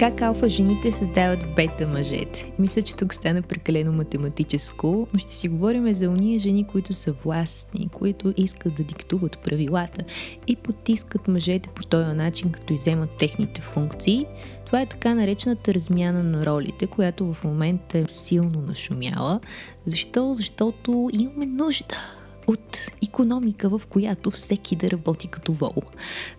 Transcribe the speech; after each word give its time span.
Как 0.00 0.22
алфа 0.22 0.48
жените 0.48 0.92
създават 0.92 1.54
бета 1.56 1.86
мъжете? 1.86 2.52
Мисля, 2.58 2.82
че 2.82 2.94
тук 2.94 3.14
стана 3.14 3.42
прекалено 3.42 3.92
математическо, 3.92 5.08
но 5.12 5.18
ще 5.18 5.32
си 5.32 5.48
говорим 5.48 5.94
за 5.94 6.10
уния 6.10 6.38
жени, 6.38 6.66
които 6.66 6.92
са 6.92 7.12
властни, 7.12 7.88
които 7.92 8.34
искат 8.36 8.74
да 8.74 8.82
диктуват 8.82 9.38
правилата 9.38 10.04
и 10.46 10.56
потискат 10.56 11.28
мъжете 11.28 11.68
по 11.68 11.84
този 11.84 12.16
начин, 12.16 12.52
като 12.52 12.72
иземат 12.72 13.10
техните 13.18 13.60
функции. 13.60 14.26
Това 14.66 14.80
е 14.80 14.86
така 14.86 15.14
наречената 15.14 15.74
размяна 15.74 16.22
на 16.22 16.46
ролите, 16.46 16.86
която 16.86 17.32
в 17.32 17.44
момента 17.44 17.98
е 17.98 18.04
силно 18.08 18.60
нашумяла. 18.60 19.40
Защо? 19.86 20.34
Защото 20.34 21.10
имаме 21.12 21.46
нужда 21.46 22.19
от 22.50 22.78
економика, 23.02 23.68
в 23.68 23.82
която 23.88 24.30
всеки 24.30 24.76
да 24.76 24.90
работи 24.90 25.28
като 25.28 25.52
вол. 25.52 25.82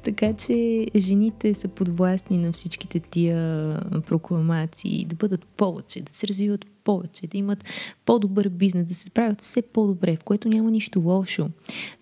Така 0.04 0.34
че 0.34 0.88
жените 0.96 1.54
са 1.54 1.68
подвластни 1.68 2.38
на 2.38 2.52
всичките 2.52 3.00
тия 3.00 3.80
прокламации, 4.08 5.06
да 5.06 5.16
бъдат 5.16 5.46
повече, 5.46 6.02
да 6.02 6.14
се 6.14 6.28
развиват 6.28 6.66
повече, 6.84 7.28
да 7.28 7.38
имат 7.38 7.64
по-добър 8.06 8.50
бизнес, 8.50 8.88
да 8.88 8.94
се 8.94 9.06
справят 9.06 9.42
все 9.42 9.62
по-добре, 9.62 10.16
в 10.16 10.24
което 10.24 10.50
няма 10.50 10.72
нищо 10.72 11.00
лошо. 11.00 11.50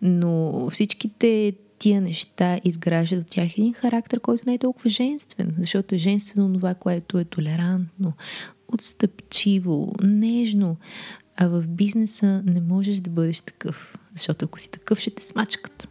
Но 0.01 0.67
всичките 0.69 1.53
тия 1.79 2.01
неща 2.01 2.59
изграждат 2.63 3.21
от 3.21 3.29
тях 3.29 3.57
един 3.57 3.73
характер, 3.73 4.19
който 4.19 4.43
не 4.47 4.53
е 4.53 4.57
толкова 4.57 4.89
женствен, 4.89 5.55
защото 5.59 5.95
е 5.95 5.97
женствено 5.97 6.53
това, 6.53 6.73
което 6.73 7.19
е 7.19 7.25
толерантно, 7.25 8.13
отстъпчиво, 8.73 9.93
нежно. 10.03 10.77
А 11.41 11.47
в 11.47 11.67
бизнеса 11.67 12.41
не 12.45 12.61
можеш 12.61 12.99
да 12.99 13.09
бъдеш 13.09 13.41
такъв, 13.41 13.97
защото 14.15 14.45
ако 14.45 14.59
си 14.59 14.71
такъв, 14.71 14.99
ще 14.99 15.11
те 15.11 15.23
смачкат. 15.23 15.89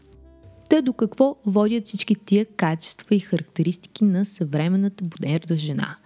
Та 0.70 0.83
до 0.83 0.93
какво 0.93 1.37
водят 1.47 1.87
всички 1.87 2.15
тия 2.15 2.47
качества 2.47 3.15
и 3.15 3.20
характеристики 3.20 4.05
на 4.05 4.25
съвременната 4.25 5.05
модерна 5.05 5.56
жена? 5.56 5.97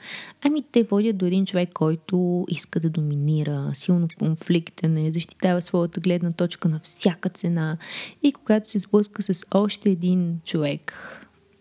Ами 0.42 0.64
те 0.72 0.82
водят 0.82 1.16
до 1.16 1.26
един 1.26 1.46
човек, 1.46 1.70
който 1.72 2.46
иска 2.48 2.80
да 2.80 2.90
доминира, 2.90 3.70
силно 3.74 4.08
конфликтен 4.18 4.96
е, 4.96 5.12
защитава 5.12 5.60
своята 5.60 6.00
гледна 6.00 6.32
точка 6.32 6.68
на 6.68 6.80
всяка 6.82 7.28
цена 7.28 7.78
и 8.22 8.32
когато 8.32 8.70
се 8.70 8.78
сблъска 8.78 9.22
с 9.22 9.44
още 9.54 9.90
един 9.90 10.40
човек, 10.44 10.92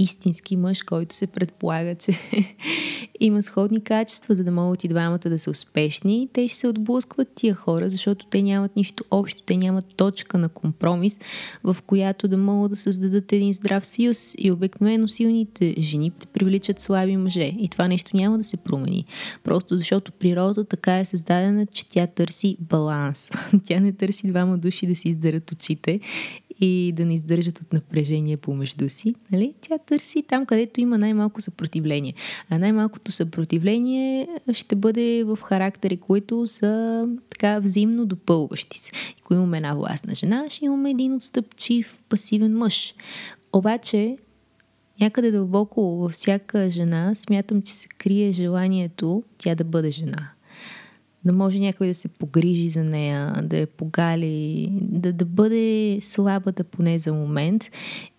истински 0.02 0.58
мъж, 0.58 0.82
който 0.82 1.16
се 1.16 1.28
предполага, 1.28 1.96
че 1.96 2.12
има 3.20 3.44
сходни 3.44 3.84
качества, 3.84 4.36
за 4.36 4.44
да 4.44 4.52
могат 4.52 4.84
и 4.84 4.88
двамата 4.88 5.18
да 5.18 5.40
са 5.40 5.52
успешни, 5.52 6.30
те 6.34 6.48
ще 6.48 6.58
се 6.58 6.68
отблъскват 6.68 7.28
тия 7.36 7.56
хора, 7.56 7.90
защото 7.90 8.26
те 8.26 8.42
нямат 8.42 8.76
нищо 8.76 9.04
общо, 9.12 9.42
те 9.42 9.58
нямат 9.58 9.86
точка 9.96 10.38
на 10.38 10.50
компромис, 10.50 11.20
в 11.64 11.78
която 11.88 12.28
да 12.28 12.38
могат 12.38 12.70
да 12.70 12.76
създадат 12.76 13.34
един 13.34 13.54
здрав 13.54 13.86
съюз. 13.86 14.36
И 14.38 14.52
обикновено 14.52 15.08
силните 15.08 15.76
жени 15.80 16.12
привличат 16.34 16.80
слаби 16.80 17.18
мъже. 17.18 17.54
И 17.60 17.70
това 17.70 17.88
нещо 17.88 18.18
няма 18.18 18.38
да 18.38 18.44
се 18.44 18.58
промени. 18.58 19.06
Просто 19.44 19.78
защото 19.78 20.12
природата 20.12 20.66
така 20.66 21.00
е 21.00 21.06
създадена, 21.06 21.66
че 21.66 21.90
тя 21.90 22.08
търси 22.08 22.58
баланс. 22.60 23.32
тя 23.66 23.80
не 23.80 23.92
търси 23.92 24.28
двама 24.28 24.58
души 24.58 24.88
да 24.88 24.96
си 24.96 25.10
издърят 25.10 25.52
очите 25.52 26.00
и 26.62 26.94
да 26.96 27.06
не 27.06 27.14
издържат 27.14 27.60
от 27.60 27.74
напрежение 27.74 28.38
помежду 28.38 28.90
си. 28.90 29.16
Нали? 29.32 29.54
Тя 29.62 29.78
търси 29.78 30.24
там, 30.28 30.46
където 30.46 30.82
има 30.82 30.98
най-малко 30.98 31.42
съпротивление. 31.42 32.14
А 32.50 32.58
най-малкото 32.58 33.12
съпротивление 33.12 34.28
ще 34.54 34.76
бъде 34.76 35.24
в 35.24 35.40
характери, 35.44 35.98
които 35.98 36.48
са 36.48 37.06
така 37.30 37.60
взаимно 37.60 38.06
допълващи 38.06 38.80
се. 38.80 38.92
Ако 39.22 39.34
имаме 39.34 39.58
една 39.58 39.74
властна 39.74 40.16
жена, 40.16 40.46
ще 40.50 40.66
имаме 40.66 40.92
един 40.92 41.16
отстъпчив, 41.16 42.04
пасивен 42.10 42.58
мъж. 42.58 42.96
Обаче, 43.54 44.18
някъде 45.02 45.32
дълбоко 45.32 45.82
във 45.82 46.12
всяка 46.12 46.70
жена 46.70 47.16
смятам, 47.16 47.62
че 47.62 47.74
се 47.74 47.88
крие 47.88 48.32
желанието 48.32 49.24
тя 49.38 49.56
да 49.56 49.64
бъде 49.64 49.92
жена 49.92 50.32
да 51.26 51.34
може 51.34 51.60
някой 51.60 51.88
да 51.88 51.94
се 51.94 52.08
погрижи 52.08 52.70
за 52.70 52.84
нея, 52.84 53.42
да 53.44 53.58
я 53.58 53.68
погали, 53.68 54.70
да, 54.82 55.14
да 55.14 55.26
бъде 55.26 56.00
слабата 56.02 56.64
поне 56.64 57.00
за 57.00 57.14
момент. 57.14 57.64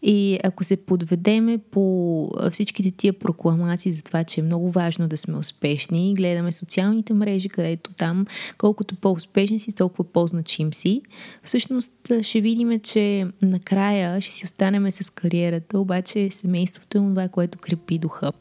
И 0.02 0.38
ако 0.44 0.64
се 0.64 0.76
подведеме 0.76 1.58
по 1.58 2.28
всичките 2.50 2.90
тия 2.90 3.12
прокламации 3.12 3.92
за 3.92 4.02
това, 4.02 4.24
че 4.24 4.40
е 4.40 4.44
много 4.44 4.70
важно 4.70 5.08
да 5.08 5.16
сме 5.16 5.36
успешни, 5.36 6.14
гледаме 6.14 6.52
социалните 6.52 7.14
мрежи, 7.14 7.48
където 7.48 7.92
там 7.92 8.26
колкото 8.58 8.94
по-успешни 8.94 9.58
си, 9.58 9.74
толкова 9.74 10.04
по-значим 10.04 10.74
си, 10.74 11.02
всъщност 11.42 11.92
ще 12.22 12.40
видим, 12.40 12.80
че 12.80 13.26
накрая 13.42 14.20
ще 14.20 14.34
си 14.34 14.44
останеме 14.44 14.90
с 14.90 15.10
кариерата, 15.10 15.78
обаче 15.78 16.30
семейството 16.30 16.98
е 16.98 17.00
това, 17.00 17.28
което 17.28 17.58
крепи 17.58 17.98
духа. 17.98 18.32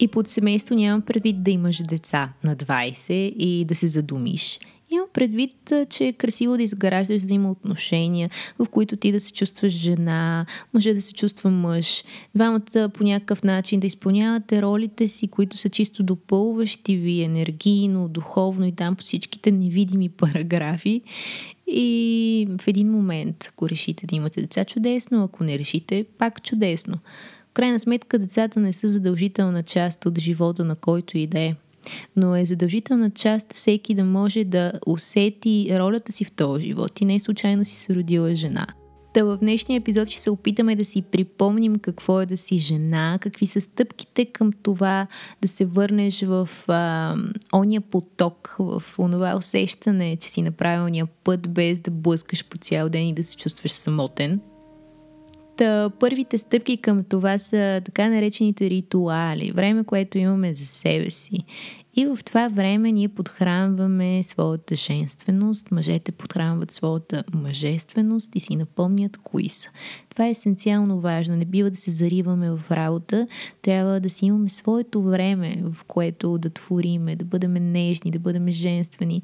И 0.00 0.08
под 0.08 0.28
семейство 0.28 0.74
нямам 0.74 1.02
предвид 1.02 1.42
да 1.42 1.50
имаш 1.50 1.82
деца 1.82 2.32
на 2.44 2.56
20 2.56 3.12
и 3.12 3.64
да 3.64 3.74
се 3.74 3.86
задумиш. 3.86 4.58
Имам 4.90 5.06
предвид, 5.12 5.72
че 5.90 6.04
е 6.04 6.12
красиво 6.12 6.56
да 6.56 6.62
изграждаш 6.62 7.22
взаимоотношения, 7.22 8.30
в 8.58 8.66
които 8.66 8.96
ти 8.96 9.12
да 9.12 9.20
се 9.20 9.32
чувстваш 9.32 9.72
жена, 9.72 10.46
мъже 10.74 10.94
да 10.94 11.02
се 11.02 11.14
чувства 11.14 11.50
мъж, 11.50 12.04
двамата 12.34 12.90
по 12.94 13.04
някакъв 13.04 13.42
начин 13.42 13.80
да 13.80 13.86
изпълнявате 13.86 14.62
ролите 14.62 15.08
си, 15.08 15.28
които 15.28 15.56
са 15.56 15.68
чисто 15.68 16.02
допълващи 16.02 16.96
ви 16.96 17.22
енергийно, 17.22 18.08
духовно 18.08 18.66
и 18.66 18.72
там 18.72 18.96
по 18.96 19.02
всичките 19.02 19.50
невидими 19.50 20.08
параграфи. 20.08 21.02
И 21.66 22.48
в 22.60 22.68
един 22.68 22.90
момент, 22.90 23.48
ако 23.48 23.68
решите 23.68 24.06
да 24.06 24.16
имате 24.16 24.40
деца, 24.40 24.64
чудесно, 24.64 25.24
ако 25.24 25.44
не 25.44 25.58
решите, 25.58 26.04
пак 26.18 26.42
чудесно 26.42 26.98
крайна 27.54 27.78
сметка 27.78 28.18
децата 28.18 28.60
не 28.60 28.72
са 28.72 28.88
задължителна 28.88 29.62
част 29.62 30.06
от 30.06 30.18
живота 30.18 30.64
на 30.64 30.76
който 30.76 31.18
и 31.18 31.26
да 31.26 31.40
е. 31.40 31.54
Но 32.16 32.36
е 32.36 32.44
задължителна 32.44 33.10
част 33.10 33.52
всеки 33.52 33.94
да 33.94 34.04
може 34.04 34.44
да 34.44 34.72
усети 34.86 35.68
ролята 35.78 36.12
си 36.12 36.24
в 36.24 36.32
този 36.32 36.64
живот 36.64 37.00
и 37.00 37.04
не 37.04 37.20
случайно 37.20 37.64
си 37.64 37.76
се 37.76 37.94
родила 37.94 38.34
жена. 38.34 38.66
Та 39.14 39.24
в 39.24 39.36
днешния 39.36 39.76
епизод 39.76 40.08
ще 40.08 40.20
се 40.20 40.30
опитаме 40.30 40.76
да 40.76 40.84
си 40.84 41.02
припомним 41.02 41.78
какво 41.78 42.20
е 42.20 42.26
да 42.26 42.36
си 42.36 42.58
жена, 42.58 43.18
какви 43.20 43.46
са 43.46 43.60
стъпките 43.60 44.24
към 44.24 44.52
това 44.62 45.06
да 45.42 45.48
се 45.48 45.64
върнеш 45.64 46.22
в 46.22 46.48
а, 46.68 47.16
ония 47.54 47.80
поток, 47.80 48.56
в 48.58 48.82
онова 48.98 49.36
усещане, 49.36 50.16
че 50.16 50.28
си 50.28 50.42
на 50.42 50.50
правилния 50.50 51.06
път, 51.24 51.48
без 51.48 51.80
да 51.80 51.90
блъскаш 51.90 52.44
по 52.44 52.58
цял 52.58 52.88
ден 52.88 53.08
и 53.08 53.14
да 53.14 53.22
се 53.22 53.36
чувстваш 53.36 53.72
самотен. 53.72 54.40
Та, 55.58 55.90
първите 56.00 56.38
стъпки 56.38 56.76
към 56.76 57.04
това 57.04 57.38
са 57.38 57.82
така 57.84 58.08
наречените 58.08 58.70
ритуали, 58.70 59.52
време, 59.52 59.84
което 59.84 60.18
имаме 60.18 60.54
за 60.54 60.66
себе 60.66 61.10
си. 61.10 61.44
И 61.98 62.06
в 62.06 62.18
това 62.24 62.48
време 62.48 62.92
ние 62.92 63.08
подхранваме 63.08 64.22
своята 64.22 64.76
женственост, 64.76 65.70
мъжете 65.70 66.12
подхранват 66.12 66.70
своята 66.70 67.24
мъжественост 67.34 68.36
и 68.36 68.40
си 68.40 68.56
напомнят 68.56 69.16
кои 69.16 69.48
са. 69.48 69.68
Това 70.10 70.26
е 70.26 70.30
есенциално 70.30 71.00
важно. 71.00 71.36
Не 71.36 71.44
бива 71.44 71.70
да 71.70 71.76
се 71.76 71.90
зариваме 71.90 72.50
в 72.50 72.60
работа. 72.70 73.26
Трябва 73.62 74.00
да 74.00 74.10
си 74.10 74.26
имаме 74.26 74.48
своето 74.48 75.02
време, 75.02 75.62
в 75.64 75.84
което 75.84 76.38
да 76.38 76.50
твориме, 76.50 77.16
да 77.16 77.24
бъдем 77.24 77.52
нежни, 77.52 78.10
да 78.10 78.18
бъдем 78.18 78.48
женствени 78.48 79.22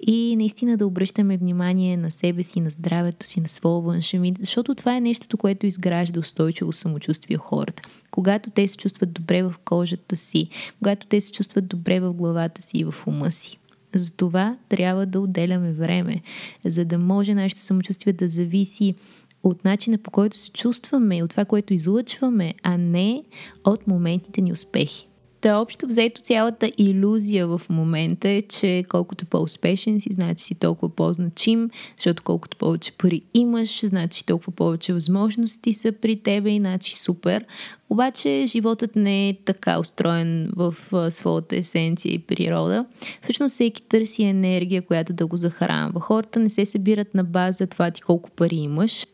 и 0.00 0.36
наистина 0.36 0.76
да 0.76 0.86
обръщаме 0.86 1.36
внимание 1.36 1.96
на 1.96 2.10
себе 2.10 2.42
си, 2.42 2.60
на 2.60 2.70
здравето 2.70 3.26
си, 3.26 3.40
на 3.40 3.48
своя 3.48 3.80
външен 3.80 4.22
вид, 4.22 4.38
защото 4.38 4.74
това 4.74 4.96
е 4.96 5.00
нещото, 5.00 5.36
което 5.36 5.66
изгражда 5.66 6.20
устойчиво 6.20 6.72
самочувствие 6.72 7.36
хората. 7.36 7.82
Когато 8.10 8.50
те 8.50 8.68
се 8.68 8.76
чувстват 8.76 9.12
добре 9.12 9.42
в 9.42 9.54
кожата 9.64 10.16
си, 10.16 10.48
когато 10.78 11.06
те 11.06 11.20
се 11.20 11.32
чувстват 11.32 11.68
добре 11.68 12.00
в 12.00 12.05
главата 12.12 12.62
си 12.62 12.78
и 12.78 12.84
в 12.84 12.94
ума 13.06 13.30
си. 13.30 13.58
Затова 13.94 14.56
трябва 14.68 15.06
да 15.06 15.20
отделяме 15.20 15.72
време, 15.72 16.22
за 16.64 16.84
да 16.84 16.98
може 16.98 17.34
нашето 17.34 17.60
самочувствие 17.60 18.12
да 18.12 18.28
зависи 18.28 18.94
от 19.42 19.64
начина 19.64 19.98
по 19.98 20.10
който 20.10 20.36
се 20.36 20.50
чувстваме, 20.50 21.22
от 21.22 21.30
това, 21.30 21.44
което 21.44 21.74
излъчваме, 21.74 22.54
а 22.62 22.78
не 22.78 23.22
от 23.64 23.86
моментните 23.86 24.40
ни 24.40 24.52
успехи. 24.52 25.08
Та 25.40 25.58
общо 25.58 25.86
взето 25.86 26.22
цялата 26.22 26.70
иллюзия 26.78 27.46
в 27.46 27.60
момента 27.70 28.28
е, 28.28 28.42
че 28.42 28.84
колкото 28.88 29.26
по-успешен 29.26 30.00
си, 30.00 30.08
значи 30.12 30.44
си 30.44 30.54
толкова 30.54 30.94
по-значим, 30.94 31.70
защото 31.96 32.22
колкото 32.22 32.56
повече 32.56 32.92
пари 32.92 33.22
имаш, 33.34 33.86
значи 33.86 34.26
толкова 34.26 34.52
повече 34.52 34.92
възможности 34.92 35.72
са 35.72 35.92
при 35.92 36.16
тебе 36.16 36.50
и 36.50 36.58
значи 36.58 36.96
супер. 36.96 37.44
Обаче 37.90 38.44
животът 38.46 38.96
не 38.96 39.28
е 39.28 39.36
така 39.44 39.78
устроен 39.80 40.50
в 40.56 40.74
своята 41.10 41.56
есенция 41.56 42.12
и 42.12 42.18
природа. 42.18 42.86
Всъщност 43.22 43.52
всеки 43.52 43.82
търси 43.82 44.22
енергия, 44.22 44.82
която 44.82 45.12
да 45.12 45.26
го 45.26 45.36
захранва. 45.36 46.00
Хората 46.00 46.38
не 46.38 46.50
се 46.50 46.66
събират 46.66 47.14
на 47.14 47.24
база 47.24 47.66
това 47.66 47.90
ти 47.90 48.02
колко 48.02 48.30
пари 48.30 48.56
имаш, 48.56 49.06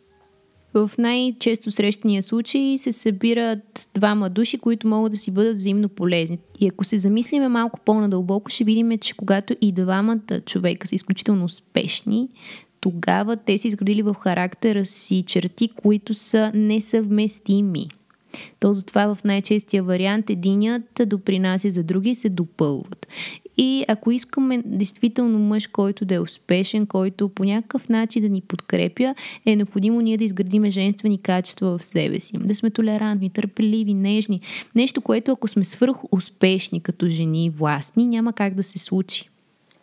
в 0.75 0.91
най-често 0.99 1.71
срещания 1.71 2.23
случай 2.23 2.79
се 2.79 2.93
събират 2.93 3.89
двама 3.95 4.31
души, 4.31 4.59
които 4.59 4.87
могат 4.87 5.13
да 5.13 5.19
си 5.19 5.31
бъдат 5.31 5.57
взаимно 5.57 5.89
полезни. 5.89 6.39
И 6.61 6.69
ако 6.69 6.85
се 6.85 6.99
замислиме 6.99 7.49
малко 7.49 7.81
по-надълбоко, 7.85 8.51
ще 8.51 8.65
видим, 8.65 8.99
че 8.99 9.15
когато 9.15 9.55
и 9.61 9.73
двамата 9.73 10.41
човека 10.47 10.87
са 10.87 10.95
изключително 10.95 11.45
успешни, 11.45 12.29
тогава 12.81 13.37
те 13.37 13.59
са 13.59 13.69
изградили 13.69 14.03
в 14.03 14.17
характера 14.21 14.85
си 14.85 15.25
черти, 15.27 15.69
които 15.69 16.15
са 16.15 16.53
несъвместими. 16.55 17.89
То 18.61 18.73
затова 18.73 19.15
в 19.15 19.25
най-честия 19.25 19.83
вариант 19.83 20.31
единият 20.31 21.03
допринася 21.07 21.71
за 21.71 21.83
други 21.83 22.11
и 22.11 22.15
се 22.15 22.29
допълват. 22.29 23.07
И 23.57 23.85
ако 23.89 24.11
искаме 24.11 24.63
действително 24.65 25.39
мъж, 25.39 25.67
който 25.67 26.05
да 26.05 26.15
е 26.15 26.21
успешен, 26.21 26.87
който 26.87 27.29
по 27.29 27.45
някакъв 27.45 27.89
начин 27.89 28.23
да 28.23 28.29
ни 28.29 28.41
подкрепя, 28.41 29.15
е 29.47 29.57
необходимо 29.57 30.01
ние 30.01 30.17
да 30.17 30.25
изградиме 30.25 30.71
женствени 30.71 31.19
качества 31.19 31.79
в 31.79 31.85
себе 31.85 32.21
си. 32.21 32.39
Да 32.39 32.55
сме 32.55 32.71
толерантни, 32.71 33.31
търпеливи, 33.31 33.95
нежни. 33.95 34.41
Нещо, 34.75 35.01
което 35.01 35.33
ако 35.33 35.49
сме 35.49 35.65
свърх 35.65 35.97
успешни 36.13 36.81
като 36.81 37.09
жени, 37.09 37.51
властни, 37.51 38.07
няма 38.07 38.33
как 38.33 38.55
да 38.55 38.63
се 38.63 38.79
случи. 38.79 39.29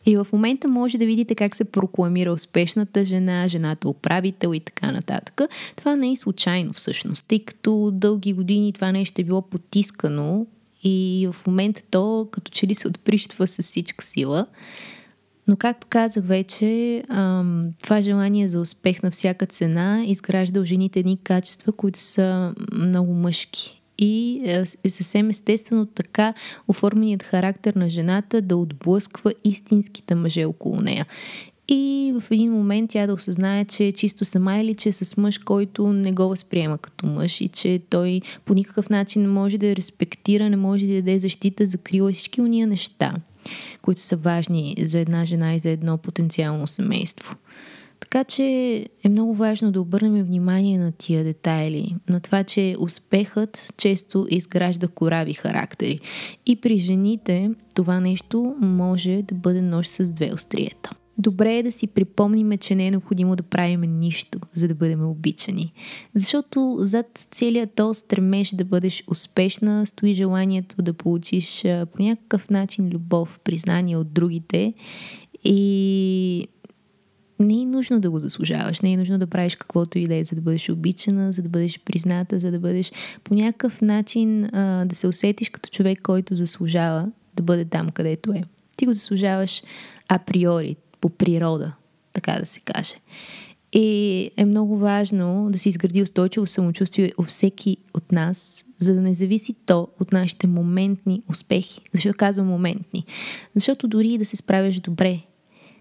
И 0.06 0.18
в 0.18 0.28
момента 0.34 0.68
може 0.68 0.98
да 0.98 1.06
видите 1.06 1.36
как 1.36 1.56
се 1.56 1.64
прокламира 1.64 2.32
успешната 2.32 3.06
жена, 3.06 3.48
жената 3.48 3.90
управител 3.90 4.54
и 4.54 4.60
така 4.60 4.92
нататък. 4.92 5.42
Това 5.76 5.96
не 5.96 6.12
е 6.12 6.16
случайно 6.16 6.74
всъщност, 6.74 7.26
тъй 7.28 7.40
като 7.40 7.92
дълги 7.94 8.34
години 8.34 8.74
това 8.74 8.92
нещо 8.92 9.22
е 9.22 9.24
било 9.24 9.42
потискано 9.42 10.46
и 10.84 11.30
в 11.32 11.48
момента 11.48 11.82
то 11.92 12.28
като 12.32 12.52
че 12.52 12.68
ли 12.68 12.76
се 12.76 12.88
отприщва 12.88 13.48
с 13.48 13.62
всичка 13.62 14.06
сила. 14.06 14.46
Но 15.48 15.56
както 15.56 15.88
казах 15.90 16.26
вече, 16.26 17.04
това 17.84 18.02
желание 18.02 18.48
за 18.48 18.62
успех 18.62 19.04
на 19.04 19.12
всяка 19.12 19.46
цена 19.46 20.04
изгражда 20.06 20.60
у 20.60 20.66
жените 20.66 21.00
едни 21.00 21.18
качества, 21.24 21.72
които 21.72 22.00
са 22.00 22.54
много 22.72 23.14
мъжки. 23.14 23.82
И 23.98 24.42
е, 24.46 24.64
е 24.84 24.90
съвсем 24.90 25.30
естествено 25.30 25.86
така 25.86 26.34
оформеният 26.68 27.24
характер 27.24 27.74
на 27.74 27.90
жената 27.90 28.42
да 28.42 28.58
отблъсква 28.58 29.34
истинските 29.44 30.16
мъже 30.16 30.46
около 30.46 30.82
нея. 30.82 31.06
И 31.72 32.14
в 32.20 32.32
един 32.32 32.52
момент 32.52 32.90
тя 32.90 33.08
да 33.08 33.14
осъзнае, 33.14 33.66
че 33.66 33.84
е 33.84 33.92
чисто 33.92 34.26
сама 34.26 34.58
или 34.58 34.76
че 34.76 34.90
е 34.90 34.94
с 34.94 35.18
мъж, 35.18 35.38
който 35.38 35.94
не 35.94 36.12
го 36.12 36.30
възприема 36.30 36.78
като 36.78 37.06
мъж 37.06 37.42
и 37.42 37.48
че 37.48 37.82
той 37.90 38.22
по 38.46 38.54
никакъв 38.54 38.90
начин 38.90 39.22
не 39.22 39.28
може 39.28 39.58
да 39.58 39.68
я 39.68 39.76
респектира, 39.76 40.50
не 40.50 40.58
може 40.58 40.88
да 40.88 40.94
даде 40.94 41.20
защита, 41.20 41.66
закрила 41.66 42.12
всички 42.12 42.42
уния 42.42 42.68
неща, 42.68 43.16
които 43.82 44.02
са 44.02 44.16
важни 44.16 44.76
за 44.82 45.00
една 45.00 45.26
жена 45.26 45.56
и 45.56 45.60
за 45.60 45.70
едно 45.70 45.98
потенциално 45.98 46.68
семейство. 46.68 47.36
Така 48.00 48.24
че 48.24 48.44
е 49.04 49.10
много 49.10 49.36
важно 49.36 49.72
да 49.72 49.82
обърнем 49.82 50.24
внимание 50.24 50.78
на 50.78 50.92
тия 50.92 51.24
детайли, 51.24 51.96
на 52.10 52.20
това, 52.20 52.44
че 52.44 52.76
успехът 52.80 53.74
често 53.78 54.28
изгражда 54.30 54.88
корави 54.88 55.34
характери. 55.34 56.00
И 56.46 56.56
при 56.56 56.80
жените 56.80 57.52
това 57.74 58.00
нещо 58.00 58.56
може 58.62 59.22
да 59.22 59.36
бъде 59.36 59.62
нож 59.62 59.88
с 59.88 60.12
две 60.12 60.32
остриета. 60.34 60.92
Добре 61.20 61.58
е 61.58 61.64
да 61.64 61.72
си 61.72 61.88
припомниме, 61.88 62.58
че 62.58 62.76
не 62.76 62.88
е 62.88 62.92
необходимо 62.92 63.36
да 63.36 63.44
правим 63.44 63.82
нищо, 63.82 64.40
за 64.54 64.68
да 64.68 64.76
бъдем 64.76 65.10
обичани. 65.10 65.74
Защото 66.16 66.78
зад 66.80 67.28
целият 67.32 67.70
то 67.76 67.94
стремеж 67.94 68.56
да 68.56 68.66
бъдеш 68.66 69.04
успешна 69.08 69.86
стои 69.86 70.14
желанието 70.14 70.82
да 70.82 70.94
получиш 70.94 71.62
по 71.64 72.04
някакъв 72.04 72.50
начин 72.50 72.90
любов, 72.90 73.40
признание 73.44 73.98
от 73.98 74.14
другите 74.14 74.74
и 75.44 76.48
не 77.40 77.62
е 77.62 77.66
нужно 77.66 78.00
да 78.00 78.12
го 78.12 78.20
заслужаваш, 78.20 78.82
не 78.82 78.94
е 78.94 78.98
нужно 78.98 79.18
да 79.18 79.28
правиш 79.28 79.56
каквото 79.56 80.00
и 80.00 80.08
да 80.08 80.16
е, 80.16 80.24
за 80.24 80.36
да 80.36 80.42
бъдеш 80.42 80.70
обичана, 80.70 81.32
за 81.32 81.42
да 81.42 81.50
бъдеш 81.50 81.80
призната, 81.80 82.40
за 82.40 82.52
да 82.52 82.60
бъдеш 82.60 82.92
по 83.24 83.34
някакъв 83.34 83.82
начин 83.82 84.46
а, 84.46 84.86
да 84.86 84.96
се 84.96 85.08
усетиш 85.08 85.50
като 85.50 85.70
човек, 85.70 86.02
който 86.02 86.36
заслужава 86.36 87.12
да 87.36 87.44
бъде 87.44 87.66
там, 87.66 87.90
където 87.90 88.32
е. 88.32 88.44
Ти 88.78 88.86
го 88.86 88.94
заслужаваш 88.94 89.64
априори, 90.08 90.76
по 91.02 91.10
природа, 91.10 91.74
така 92.14 92.38
да 92.40 92.46
се 92.46 92.60
каже. 92.60 92.96
И 93.74 94.32
е 94.38 94.46
много 94.46 94.78
важно 94.78 95.48
да 95.52 95.60
се 95.60 95.70
изгради 95.70 96.02
устойчиво 96.02 96.48
самочувствие 96.48 97.12
у 97.18 97.24
всеки 97.24 97.78
от 97.94 98.12
нас, 98.12 98.66
за 98.80 98.94
да 98.94 99.02
не 99.02 99.14
зависи 99.14 99.56
то 99.66 99.88
от 100.00 100.12
нашите 100.14 100.48
моментни 100.48 101.22
успехи. 101.30 101.82
Защо 101.94 102.14
казвам 102.18 102.48
моментни? 102.48 103.06
Защото 103.56 103.88
дори 103.88 104.18
да 104.18 104.26
се 104.26 104.36
справяш 104.36 104.80
добре, 104.80 105.20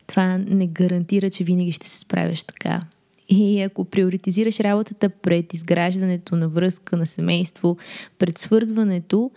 това 0.07 0.39
не 0.39 0.67
гарантира, 0.67 1.31
че 1.31 1.45
винаги 1.45 1.73
ще 1.73 1.89
се 1.89 1.99
справяш 1.99 2.45
така. 2.45 2.83
И 3.29 3.63
ако 3.63 3.85
приоритизираш 3.85 4.61
работата 4.61 5.09
пред 5.09 5.55
изграждането 5.55 6.37
на 6.37 6.49
връзка, 6.49 6.97
на 6.97 7.07
семейство, 7.07 7.77
пред 8.19 8.39
свързването, 8.39 9.31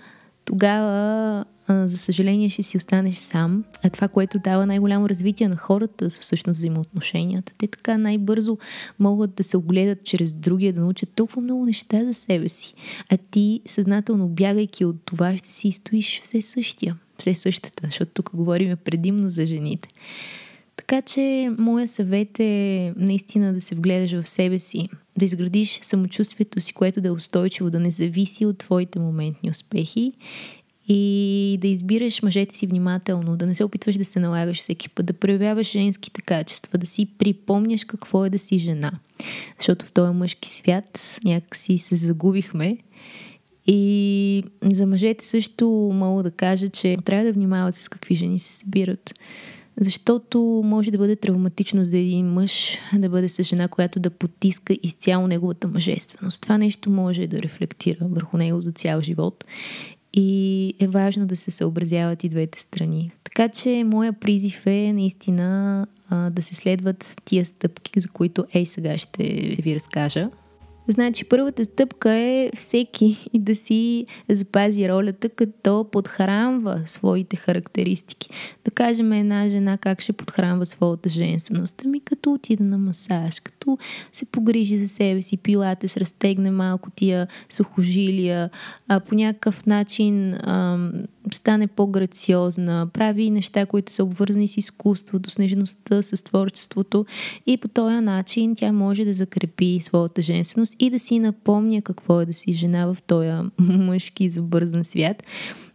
тогава 0.45 1.45
за 1.87 1.97
съжаление 1.97 2.49
ще 2.49 2.63
си 2.63 2.77
останеш 2.77 3.15
сам. 3.15 3.63
А 3.83 3.89
това, 3.89 4.07
което 4.07 4.39
дава 4.39 4.65
най-голямо 4.65 5.09
развитие 5.09 5.47
на 5.47 5.55
хората, 5.55 6.09
са 6.09 6.21
всъщност 6.21 6.57
взаимоотношенията. 6.57 7.53
Те 7.57 7.67
така 7.67 7.97
най-бързо 7.97 8.57
могат 8.99 9.35
да 9.35 9.43
се 9.43 9.57
огледат 9.57 10.03
чрез 10.03 10.33
другия, 10.33 10.73
да 10.73 10.81
научат 10.81 11.09
толкова 11.15 11.41
много 11.41 11.65
неща 11.65 12.05
за 12.05 12.13
себе 12.13 12.49
си. 12.49 12.73
А 13.09 13.17
ти, 13.31 13.61
съзнателно 13.65 14.27
бягайки 14.27 14.85
от 14.85 14.95
това, 15.05 15.37
ще 15.37 15.49
си 15.49 15.71
стоиш 15.71 16.21
все 16.23 16.41
същия, 16.41 16.97
все 17.19 17.33
същата, 17.33 17.87
защото 17.87 18.11
тук 18.13 18.29
говорим 18.33 18.77
предимно 18.85 19.29
за 19.29 19.45
жените. 19.45 19.89
Така 20.75 21.01
че, 21.01 21.51
моя 21.57 21.87
съвет 21.87 22.39
е 22.39 22.93
наистина 22.97 23.53
да 23.53 23.61
се 23.61 23.75
вгледаш 23.75 24.11
в 24.11 24.29
себе 24.29 24.59
си, 24.59 24.89
да 25.17 25.25
изградиш 25.25 25.79
самочувствието 25.81 26.61
си, 26.61 26.73
което 26.73 27.01
да 27.01 27.07
е 27.07 27.11
устойчиво, 27.11 27.69
да 27.69 27.79
не 27.79 27.91
зависи 27.91 28.45
от 28.45 28.57
твоите 28.57 28.99
моментни 28.99 29.49
успехи 29.49 30.13
и 30.87 31.57
да 31.61 31.67
избираш 31.67 32.21
мъжете 32.21 32.55
си 32.55 32.67
внимателно, 32.67 33.37
да 33.37 33.45
не 33.45 33.55
се 33.55 33.63
опитваш 33.63 33.97
да 33.97 34.05
се 34.05 34.19
налагаш 34.19 34.59
всеки 34.59 34.89
път, 34.89 35.05
да 35.05 35.13
проявяваш 35.13 35.71
женските 35.71 36.21
качества, 36.21 36.77
да 36.77 36.85
си 36.85 37.05
припомняш 37.17 37.83
какво 37.83 38.25
е 38.25 38.29
да 38.29 38.39
си 38.39 38.59
жена. 38.59 38.91
Защото 39.59 39.85
в 39.85 39.91
този 39.91 40.13
мъжки 40.13 40.49
свят 40.49 41.19
някакси 41.23 41.77
се 41.77 41.95
загубихме 41.95 42.77
и 43.67 44.43
за 44.63 44.85
мъжете 44.85 45.25
също 45.25 45.91
мога 45.93 46.23
да 46.23 46.31
кажа, 46.31 46.69
че 46.69 46.97
трябва 47.05 47.25
да 47.25 47.33
внимават 47.33 47.75
с 47.75 47.89
какви 47.89 48.15
жени 48.15 48.39
се 48.39 48.51
събират. 48.51 49.13
Защото 49.79 50.61
може 50.65 50.91
да 50.91 50.97
бъде 50.97 51.15
травматично 51.15 51.85
за 51.85 51.97
един 51.97 52.25
мъж 52.25 52.77
да 52.93 53.09
бъде 53.09 53.29
с 53.29 53.43
жена, 53.43 53.67
която 53.67 53.99
да 53.99 54.09
потиска 54.09 54.77
изцяло 54.83 55.27
неговата 55.27 55.67
мъжественост. 55.67 56.41
Това 56.41 56.57
нещо 56.57 56.89
може 56.89 57.27
да 57.27 57.39
рефлектира 57.39 57.97
върху 58.01 58.37
него 58.37 58.61
за 58.61 58.71
цял 58.71 59.01
живот 59.01 59.43
и 60.13 60.73
е 60.79 60.87
важно 60.87 61.25
да 61.25 61.35
се 61.35 61.51
съобразяват 61.51 62.23
и 62.23 62.29
двете 62.29 62.59
страни. 62.59 63.11
Така 63.23 63.49
че 63.49 63.83
моя 63.85 64.13
призив 64.13 64.67
е 64.67 64.93
наистина 64.93 65.87
а, 66.09 66.29
да 66.29 66.41
се 66.41 66.55
следват 66.55 67.15
тия 67.25 67.45
стъпки, 67.45 67.99
за 67.99 68.09
които 68.09 68.45
ей 68.53 68.65
сега 68.65 68.97
ще 68.97 69.23
ви 69.63 69.75
разкажа. 69.75 70.29
Значи 70.87 71.25
първата 71.25 71.65
стъпка 71.65 72.11
е 72.11 72.49
всеки 72.55 73.29
да 73.33 73.55
си 73.55 74.05
запази 74.29 74.89
ролята, 74.89 75.29
като 75.29 75.85
подхранва 75.91 76.81
своите 76.85 77.35
характеристики. 77.35 78.29
Да 78.65 78.71
кажем 78.71 79.11
една 79.11 79.49
жена 79.49 79.77
как 79.77 80.01
ще 80.01 80.13
подхранва 80.13 80.65
своята 80.65 81.09
женственост. 81.09 81.81
Ами 81.85 81.99
като 81.99 82.33
отида 82.33 82.63
на 82.63 82.77
масаж, 82.77 83.39
като 83.39 83.77
се 84.13 84.25
погрижи 84.25 84.77
за 84.77 84.87
себе 84.87 85.21
си, 85.21 85.37
пилате, 85.37 85.87
разтегне 85.97 86.51
малко 86.51 86.89
тия 86.89 87.27
сухожилия, 87.49 88.49
а 88.87 88.99
по 88.99 89.15
някакъв 89.15 89.65
начин 89.65 90.33
ам, 90.33 90.91
стане 91.31 91.67
по-грациозна, 91.67 92.87
прави 92.93 93.29
неща, 93.29 93.65
които 93.65 93.91
са 93.91 94.03
обвързани 94.03 94.47
с 94.47 94.57
изкуството, 94.57 95.29
с 95.29 95.37
нежността, 95.37 96.01
с 96.01 96.23
творчеството 96.23 97.05
и 97.47 97.57
по 97.57 97.67
този 97.67 97.95
начин 97.95 98.55
тя 98.55 98.71
може 98.71 99.05
да 99.05 99.13
закрепи 99.13 99.79
своята 99.81 100.21
женственост 100.21 100.70
и 100.79 100.89
да 100.89 100.99
си 100.99 101.19
напомня 101.19 101.81
какво 101.81 102.21
е 102.21 102.25
да 102.25 102.33
си 102.33 102.53
жена 102.53 102.93
в 102.93 102.97
този 103.07 103.29
мъжки 103.59 104.29
забързан 104.29 104.83
свят. 104.83 105.23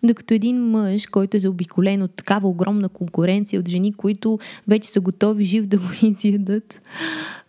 Докато 0.02 0.34
един 0.34 0.70
мъж, 0.70 1.06
който 1.06 1.36
е 1.36 1.40
заобиколен 1.40 2.02
от 2.02 2.14
такава 2.14 2.48
огромна 2.48 2.88
конкуренция 2.88 3.60
от 3.60 3.68
жени, 3.68 3.92
които 3.92 4.38
вече 4.68 4.88
са 4.88 5.00
готови 5.00 5.44
жив 5.44 5.66
да 5.66 5.78
го 5.78 5.84
изядат, 6.02 6.80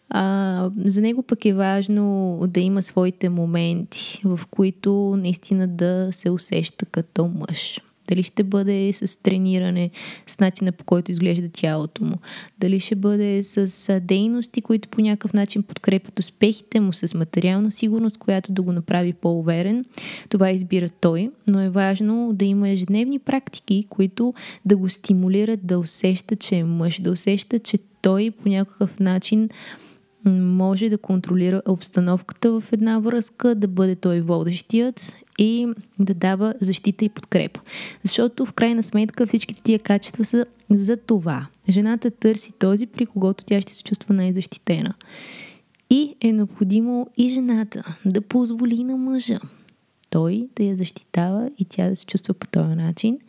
а, 0.10 0.70
за 0.86 1.02
него 1.02 1.24
пък 1.24 1.46
е 1.46 1.54
важно 1.54 2.40
да 2.48 2.60
има 2.60 2.82
своите 2.82 3.30
моменти, 3.30 4.22
в 4.24 4.40
които 4.52 5.16
наистина 5.18 5.68
да 5.68 6.10
се 6.12 6.30
усеща 6.30 6.86
като 6.86 7.28
мъж. 7.28 7.80
Дали 8.08 8.24
ще 8.24 8.44
бъде 8.44 8.94
с 8.94 9.22
трениране, 9.22 9.90
с 10.28 10.40
начина 10.40 10.72
по 10.72 10.84
който 10.84 11.12
изглежда 11.12 11.50
тялото 11.50 12.04
му. 12.04 12.16
Дали 12.60 12.80
ще 12.80 12.96
бъде 12.96 13.44
с 13.44 14.00
дейности, 14.00 14.62
които 14.62 14.90
по 14.90 15.02
някакъв 15.02 15.34
начин 15.34 15.64
подкрепят 15.64 16.20
успехите 16.20 16.80
му, 16.80 16.94
с 16.94 17.14
материална 17.14 17.72
сигурност, 17.72 18.18
която 18.18 18.52
да 18.52 18.62
го 18.62 18.72
направи 18.72 19.14
по-уверен. 19.14 19.86
Това 20.30 20.52
избира 20.52 20.90
той, 20.90 21.32
но 21.48 21.62
е 21.62 21.70
важно 21.70 22.32
да 22.34 22.46
има 22.46 22.70
ежедневни 22.70 23.20
практики, 23.20 23.86
които 23.90 24.34
да 24.66 24.78
го 24.78 24.90
стимулират 24.90 25.60
да 25.64 25.80
усеща, 25.80 26.36
че 26.36 26.56
е 26.56 26.64
мъж, 26.64 27.02
да 27.02 27.12
усеща, 27.12 27.60
че 27.60 27.78
той 28.02 28.32
по 28.32 28.50
някакъв 28.50 29.00
начин 29.00 29.50
може 30.30 30.90
да 30.90 30.98
контролира 30.98 31.62
обстановката 31.68 32.52
в 32.52 32.64
една 32.72 33.00
връзка, 33.00 33.56
да 33.56 33.68
бъде 33.68 33.96
той 33.96 34.22
водещият 34.22 35.16
и 35.38 35.68
да 36.00 36.14
дава 36.14 36.54
защита 36.62 37.06
и 37.06 37.10
подкрепа. 37.10 37.60
Защото 38.04 38.46
в 38.46 38.54
крайна 38.54 38.84
сметка 38.84 39.28
всичките 39.28 39.64
тия 39.64 39.80
качества 39.80 40.26
са 40.26 40.46
за 40.70 40.98
това. 40.98 41.48
Жената 41.70 42.12
търси 42.12 42.52
този, 42.60 42.86
при 42.86 43.06
когото 43.06 43.46
тя 43.46 43.62
ще 43.62 43.74
се 43.74 43.84
чувства 43.84 44.14
най-защитена. 44.14 44.94
И 45.90 46.16
е 46.22 46.34
необходимо 46.34 47.08
и 47.18 47.30
жената 47.30 47.98
да 48.06 48.22
позволи 48.22 48.84
на 48.84 48.98
мъжа 48.98 49.40
той 50.10 50.48
да 50.56 50.64
я 50.64 50.76
защитава 50.76 51.50
и 51.58 51.66
тя 51.66 51.90
да 51.90 51.96
се 51.96 52.06
чувства 52.06 52.34
по 52.34 52.48
този 52.48 52.76
начин, 52.76 53.20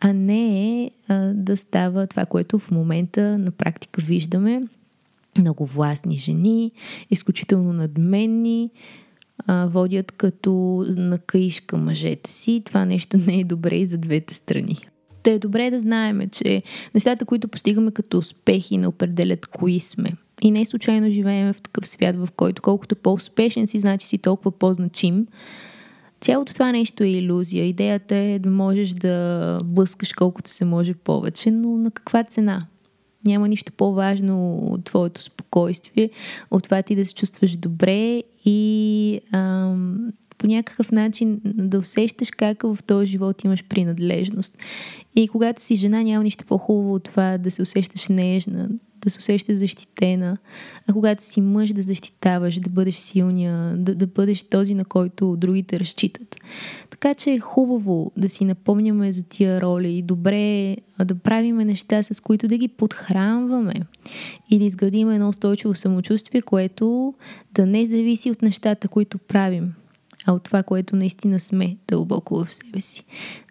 а 0.00 0.12
не 0.12 0.82
е 0.82 0.90
да 1.34 1.56
става 1.56 2.06
това, 2.06 2.26
което 2.26 2.58
в 2.58 2.70
момента 2.70 3.38
на 3.38 3.50
практика 3.50 4.02
виждаме. 4.02 4.62
Много 5.38 5.66
властни 5.66 6.18
жени, 6.18 6.72
изключително 7.10 7.72
надменни, 7.72 8.70
а, 9.46 9.66
водят 9.66 10.12
като 10.12 10.84
на 10.96 11.18
каишка 11.18 11.76
мъжете 11.76 12.30
си. 12.30 12.62
Това 12.64 12.84
нещо 12.84 13.18
не 13.18 13.40
е 13.40 13.44
добре 13.44 13.76
и 13.76 13.86
за 13.86 13.98
двете 13.98 14.34
страни. 14.34 14.78
Те 15.22 15.32
е 15.32 15.38
добре 15.38 15.70
да 15.70 15.80
знаеме, 15.80 16.28
че 16.28 16.62
нещата, 16.94 17.24
които 17.24 17.48
постигаме 17.48 17.90
като 17.90 18.18
успехи, 18.18 18.78
не 18.78 18.86
определят 18.86 19.46
кои 19.46 19.80
сме. 19.80 20.12
И 20.42 20.50
не 20.50 20.64
случайно 20.64 21.10
живеем 21.10 21.52
в 21.52 21.60
такъв 21.60 21.88
свят, 21.88 22.16
в 22.16 22.28
който 22.36 22.62
колкото 22.62 22.96
по-успешен 22.96 23.66
си, 23.66 23.78
значи 23.78 24.06
си 24.06 24.18
толкова 24.18 24.50
по-значим. 24.50 25.26
Цялото 26.20 26.52
това 26.52 26.72
нещо 26.72 27.04
е 27.04 27.08
иллюзия. 27.08 27.64
Идеята 27.64 28.16
е 28.16 28.38
да 28.38 28.50
можеш 28.50 28.90
да 28.90 29.58
блъскаш 29.64 30.12
колкото 30.12 30.50
се 30.50 30.64
може 30.64 30.94
повече, 30.94 31.50
но 31.50 31.76
на 31.76 31.90
каква 31.90 32.24
цена? 32.24 32.66
Няма 33.24 33.48
нищо 33.48 33.72
по-важно 33.72 34.56
от 34.56 34.84
твоето 34.84 35.22
спокойствие, 35.22 36.10
от 36.50 36.64
това 36.64 36.82
ти 36.82 36.96
да 36.96 37.04
се 37.04 37.14
чувстваш 37.14 37.56
добре 37.56 38.22
и 38.44 39.20
ам, 39.32 40.12
по 40.38 40.46
някакъв 40.46 40.92
начин 40.92 41.40
да 41.44 41.78
усещаш 41.78 42.30
как 42.30 42.62
в 42.62 42.78
този 42.86 43.06
живот 43.06 43.44
имаш 43.44 43.64
принадлежност. 43.64 44.58
И 45.16 45.28
когато 45.28 45.62
си 45.62 45.76
жена, 45.76 46.02
няма 46.02 46.24
нищо 46.24 46.44
по-хубаво 46.44 46.94
от 46.94 47.04
това 47.04 47.38
да 47.38 47.50
се 47.50 47.62
усещаш 47.62 48.08
нежна, 48.08 48.68
да 49.00 49.10
се 49.10 49.18
усещаш 49.18 49.58
защитена, 49.58 50.36
а 50.88 50.92
когато 50.92 51.24
си 51.24 51.40
мъж 51.40 51.72
да 51.72 51.82
защитаваш, 51.82 52.58
да 52.58 52.70
бъдеш 52.70 52.94
силния, 52.94 53.76
да, 53.76 53.94
да 53.94 54.06
бъдеш 54.06 54.42
този, 54.42 54.74
на 54.74 54.84
който 54.84 55.36
другите 55.36 55.80
разчитат. 55.80 56.36
Така 56.90 57.14
че 57.14 57.30
е 57.30 57.38
хубаво 57.38 58.12
да 58.16 58.28
си 58.28 58.44
напомняме 58.44 59.12
за 59.12 59.22
тия 59.22 59.60
роли 59.60 59.92
и 59.92 60.02
добре 60.02 60.76
да 61.04 61.14
правиме 61.14 61.64
неща, 61.64 62.02
с 62.02 62.20
които 62.20 62.48
да 62.48 62.56
ги 62.56 62.68
подхранваме 62.68 63.74
и 64.50 64.58
да 64.58 64.64
изградим 64.64 65.10
едно 65.10 65.28
устойчиво 65.28 65.74
самочувствие, 65.74 66.42
което 66.42 67.14
да 67.54 67.66
не 67.66 67.86
зависи 67.86 68.30
от 68.30 68.42
нещата, 68.42 68.88
които 68.88 69.18
правим, 69.18 69.74
а 70.26 70.32
от 70.32 70.42
това, 70.42 70.62
което 70.62 70.96
наистина 70.96 71.40
сме 71.40 71.76
дълбоко 71.88 72.44
в 72.44 72.54
себе 72.54 72.80
си. 72.80 73.04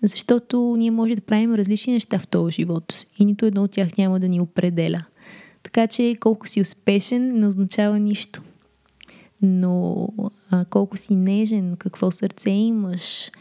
Защото 0.04 0.76
ние 0.78 0.92
може 0.92 1.16
да 1.16 1.22
правим 1.22 1.54
различни 1.54 1.94
неща 1.94 2.20
в 2.20 2.28
този 2.28 2.52
живот 2.52 3.06
и 3.20 3.26
нито 3.26 3.46
едно 3.46 3.64
от 3.64 3.72
тях 3.72 3.98
няма 3.98 4.20
да 4.20 4.28
ни 4.28 4.42
определя. 4.42 5.06
Така 5.64 5.88
че 5.88 6.18
колко 6.20 6.48
си 6.48 6.62
успешен 6.62 7.40
не 7.40 7.48
означава 7.48 8.00
нищо. 8.00 8.42
Но 9.42 10.08
а, 10.50 10.66
колко 10.66 10.98
си 10.98 11.16
нежен, 11.16 11.76
какво 11.78 12.12
сърце 12.12 12.50
имаш, 12.50 13.32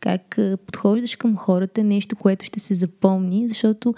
как 0.00 0.38
а, 0.38 0.58
подхождаш 0.66 1.16
към 1.16 1.36
хората 1.36 1.80
е 1.80 1.84
нещо, 1.84 2.16
което 2.16 2.44
ще 2.44 2.60
се 2.60 2.74
запомни, 2.74 3.48
защото 3.48 3.94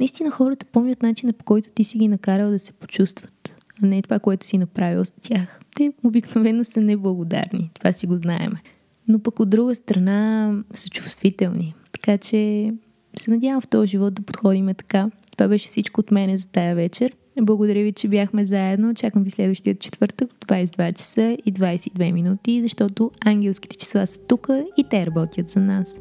наистина 0.00 0.30
хората 0.30 0.66
помнят 0.66 1.02
начина 1.02 1.32
по 1.32 1.44
който 1.44 1.68
ти 1.74 1.84
си 1.84 1.98
ги 1.98 2.08
накарал 2.08 2.50
да 2.50 2.58
се 2.58 2.72
почувстват, 2.72 3.54
а 3.82 3.86
не 3.86 4.02
това, 4.02 4.18
което 4.18 4.46
си 4.46 4.58
направил 4.58 5.04
с 5.04 5.12
тях. 5.12 5.60
Те 5.76 5.92
обикновено 6.04 6.64
са 6.64 6.80
неблагодарни, 6.80 7.70
това 7.74 7.92
си 7.92 8.06
го 8.06 8.16
знаеме. 8.16 8.62
Но 9.08 9.18
пък 9.18 9.40
от 9.40 9.50
друга 9.50 9.74
страна 9.74 10.52
са 10.74 10.88
чувствителни. 10.88 11.74
Така 11.92 12.18
че 12.18 12.72
се 13.16 13.30
надявам 13.30 13.60
в 13.60 13.68
този 13.68 13.90
живот 13.90 14.14
да 14.14 14.22
подходиме 14.22 14.74
така. 14.74 15.10
Това 15.36 15.48
беше 15.48 15.68
всичко 15.68 16.00
от 16.00 16.10
мене 16.10 16.36
за 16.36 16.48
тая 16.48 16.74
вечер. 16.74 17.12
Благодаря 17.40 17.82
ви, 17.82 17.92
че 17.92 18.08
бяхме 18.08 18.44
заедно. 18.44 18.94
Чакам 18.94 19.22
ви 19.22 19.30
следващия 19.30 19.74
четвъртък 19.74 20.30
в 20.32 20.46
22 20.46 20.96
часа 20.96 21.36
и 21.46 21.52
22 21.52 22.12
минути, 22.12 22.62
защото 22.62 23.10
ангелските 23.24 23.76
числа 23.76 24.06
са 24.06 24.18
тук 24.18 24.48
и 24.76 24.84
те 24.90 25.06
работят 25.06 25.48
за 25.48 25.60
нас. 25.60 25.96